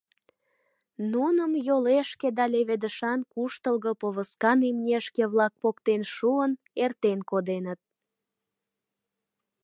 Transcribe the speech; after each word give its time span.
Нуным 1.11 1.51
йолешке 1.67 2.27
да 2.37 2.45
леведышан 2.53 3.19
куштылго 3.33 3.91
повозкан 4.01 4.59
имнешке-влак 4.69 5.53
поктен 5.61 6.01
шуын, 6.15 6.51
эртен 6.83 7.19
коденыт 7.29 7.79